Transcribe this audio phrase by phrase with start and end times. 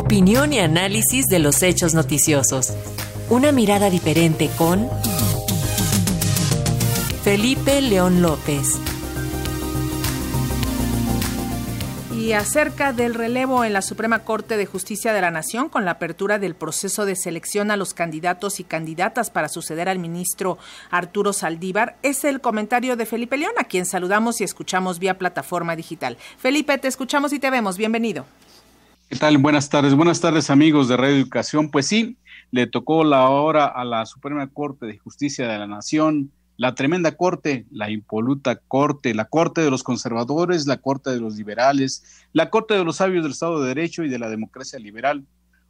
[0.00, 2.72] Opinión y análisis de los hechos noticiosos.
[3.28, 4.88] Una mirada diferente con
[7.22, 8.78] Felipe León López.
[12.16, 15.92] Y acerca del relevo en la Suprema Corte de Justicia de la Nación con la
[15.92, 20.56] apertura del proceso de selección a los candidatos y candidatas para suceder al ministro
[20.90, 25.76] Arturo Saldívar, es el comentario de Felipe León, a quien saludamos y escuchamos vía plataforma
[25.76, 26.16] digital.
[26.38, 27.76] Felipe, te escuchamos y te vemos.
[27.76, 28.24] Bienvenido.
[29.10, 29.38] ¿Qué tal?
[29.38, 29.96] Buenas tardes.
[29.96, 31.72] Buenas tardes, amigos de Radio Educación.
[31.72, 32.16] Pues sí,
[32.52, 37.16] le tocó la hora a la Suprema Corte de Justicia de la Nación la tremenda
[37.16, 42.50] corte, la impoluta corte, la corte de los conservadores, la corte de los liberales, la
[42.50, 45.24] corte de los sabios del Estado de Derecho y de la democracia liberal,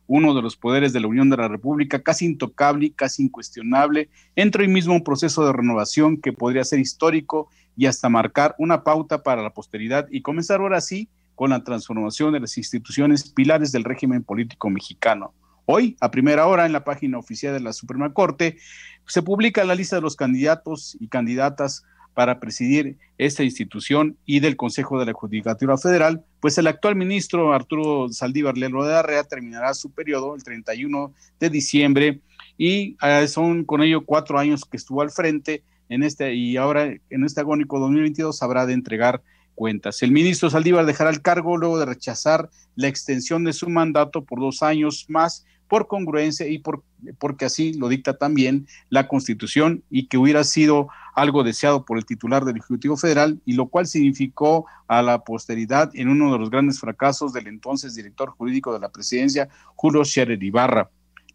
[0.07, 4.11] uno de los poderes de la Unión de la República, casi intocable y casi incuestionable,
[4.37, 8.85] entra hoy mismo un proceso de renovación que podría ser histórico y hasta marcar una
[8.85, 11.09] pauta para la posteridad y comenzar ahora sí
[11.41, 15.33] con la transformación de las instituciones pilares del régimen político mexicano.
[15.65, 18.59] Hoy, a primera hora, en la página oficial de la Suprema Corte,
[19.07, 24.57] se publica la lista de los candidatos y candidatas para presidir esta institución y del
[24.57, 29.73] Consejo de la Judicatura Federal, pues el actual ministro Arturo Saldívar Lelo de Arrea terminará
[29.73, 32.21] su periodo el 31 de diciembre
[32.59, 36.85] y eh, son con ello cuatro años que estuvo al frente en este y ahora
[36.85, 39.23] en este agónico 2022 habrá de entregar
[39.61, 40.03] cuentas.
[40.03, 44.41] El ministro Saldívar dejará el cargo luego de rechazar la extensión de su mandato por
[44.41, 46.83] dos años más por congruencia y por,
[47.19, 52.07] porque así lo dicta también la Constitución y que hubiera sido algo deseado por el
[52.07, 56.49] titular del Ejecutivo Federal y lo cual significó a la posteridad en uno de los
[56.49, 60.89] grandes fracasos del entonces director jurídico de la presidencia, Julio Scherer Ibarra.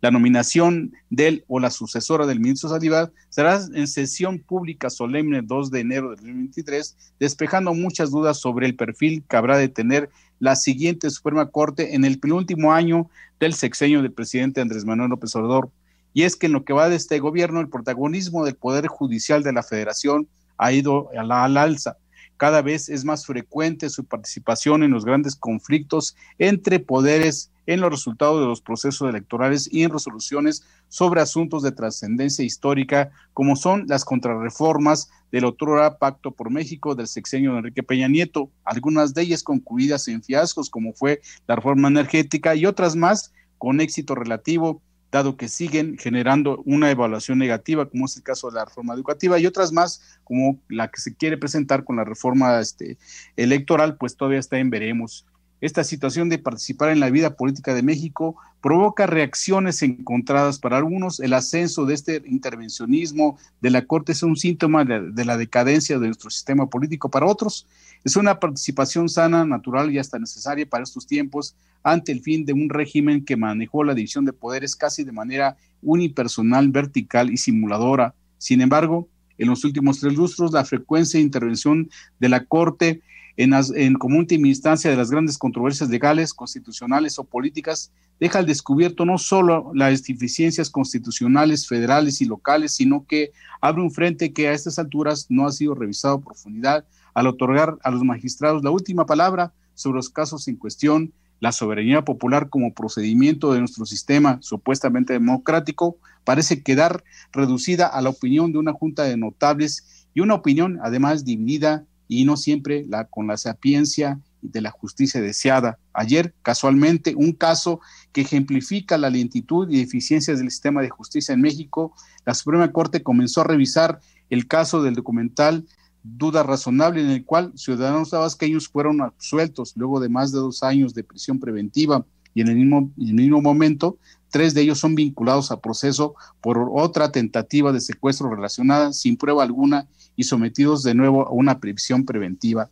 [0.05, 5.71] La nominación del o la sucesora del ministro Saldívar será en sesión pública solemne 2
[5.71, 10.55] de enero de 2023, despejando muchas dudas sobre el perfil que habrá de tener la
[10.55, 15.71] siguiente Suprema Corte en el penúltimo año del sexenio del presidente Andrés Manuel López Obrador.
[16.13, 19.41] Y es que en lo que va de este gobierno, el protagonismo del Poder Judicial
[19.41, 20.27] de la Federación
[20.59, 21.97] ha ido a la, al alza.
[22.37, 27.91] Cada vez es más frecuente su participación en los grandes conflictos entre poderes en los
[27.91, 33.85] resultados de los procesos electorales y en resoluciones sobre asuntos de trascendencia histórica, como son
[33.87, 39.23] las contrarreformas del otrora Pacto por México del sexenio de Enrique Peña Nieto, algunas de
[39.23, 44.81] ellas concluidas en fiascos, como fue la reforma energética, y otras más con éxito relativo,
[45.11, 49.39] dado que siguen generando una evaluación negativa, como es el caso de la reforma educativa,
[49.39, 52.97] y otras más, como la que se quiere presentar con la reforma este,
[53.37, 55.25] electoral, pues todavía está en veremos.
[55.61, 61.19] Esta situación de participar en la vida política de México provoca reacciones encontradas para algunos.
[61.21, 66.07] El ascenso de este intervencionismo de la Corte es un síntoma de, la decadencia de
[66.07, 67.09] nuestro sistema político.
[67.09, 67.67] Para otros,
[68.03, 72.53] es una participación sana, natural y hasta necesaria para estos tiempos ante el fin de
[72.53, 78.13] un régimen que manejó la división de poderes casi de manera unipersonal, vertical y simuladora.
[78.37, 81.89] Sin embargo, en los últimos tres lustros, la frecuencia de intervención
[82.19, 83.01] de la Corte
[83.37, 88.45] en, en, como última instancia de las grandes controversias legales, constitucionales o políticas, deja al
[88.45, 93.31] descubierto no solo las deficiencias constitucionales, federales y locales, sino que
[93.61, 97.77] abre un frente que a estas alturas no ha sido revisado a profundidad al otorgar
[97.83, 102.73] a los magistrados la última palabra sobre los casos en cuestión, la soberanía popular como
[102.73, 107.03] procedimiento de nuestro sistema supuestamente democrático parece quedar
[107.33, 112.25] reducida a la opinión de una junta de notables y una opinión además dividida y
[112.25, 115.79] no siempre la, con la sapiencia de la justicia deseada.
[115.93, 117.79] Ayer, casualmente, un caso
[118.11, 121.93] que ejemplifica la lentitud y deficiencias del sistema de justicia en México,
[122.25, 123.99] la Suprema Corte comenzó a revisar
[124.29, 125.65] el caso del documental
[126.03, 130.93] Duda Razonable, en el cual ciudadanos tabasqueños fueron absueltos luego de más de dos años
[130.93, 132.05] de prisión preventiva
[132.35, 133.97] y en el mismo, en el mismo momento,
[134.35, 139.43] tres de ellos son vinculados a proceso por otra tentativa de secuestro relacionada sin prueba
[139.43, 139.87] alguna
[140.17, 142.69] y sometidos de nuevo a una prisión preventiva.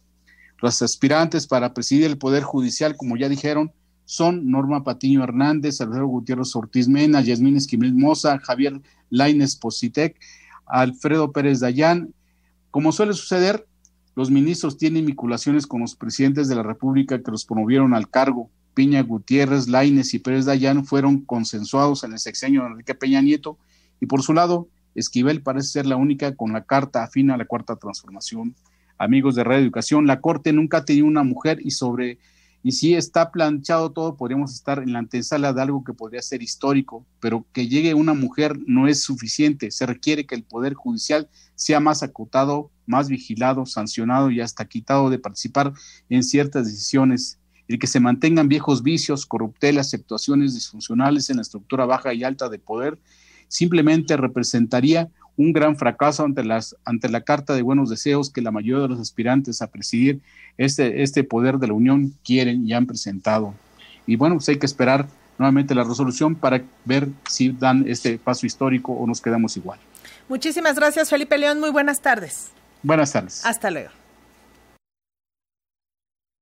[0.61, 3.71] Los aspirantes para presidir el Poder Judicial, como ya dijeron,
[4.03, 10.19] son Norma Patiño Hernández, Alfredo Gutiérrez Ortiz Mena, Yasmín Esquivel Moza, Javier Laines Positec,
[10.65, 12.13] Alfredo Pérez Dayán.
[12.71, 13.65] Como suele suceder,
[14.17, 18.49] los ministros tienen vinculaciones con los presidentes de la República que los promovieron al cargo.
[18.73, 23.57] Piña Gutiérrez, Laines y Pérez Dayán fueron consensuados en el sexenio de Enrique Peña Nieto
[23.99, 27.45] y por su lado, Esquivel parece ser la única con la carta afín a la
[27.45, 28.55] cuarta transformación.
[28.97, 32.19] Amigos de Radio Educación, la Corte nunca ha tenido una mujer y sobre
[32.65, 36.41] y si está planchado todo, podríamos estar en la antesala de algo que podría ser
[36.41, 39.69] histórico, pero que llegue una mujer no es suficiente.
[39.69, 45.09] Se requiere que el Poder Judicial sea más acotado, más vigilado, sancionado y hasta quitado
[45.09, 45.73] de participar
[46.09, 47.37] en ciertas decisiones.
[47.67, 52.49] El que se mantengan viejos vicios, corruptelas, actuaciones disfuncionales en la estructura baja y alta
[52.49, 52.97] de poder
[53.47, 58.51] simplemente representaría un gran fracaso ante, las, ante la carta de buenos deseos que la
[58.51, 60.21] mayoría de los aspirantes a presidir
[60.57, 63.53] este, este poder de la Unión quieren y han presentado.
[64.05, 65.07] Y bueno, pues hay que esperar
[65.37, 69.79] nuevamente la resolución para ver si dan este paso histórico o nos quedamos igual.
[70.29, 71.59] Muchísimas gracias, Felipe León.
[71.59, 72.49] Muy buenas tardes.
[72.83, 73.45] Buenas tardes.
[73.45, 74.02] Hasta luego.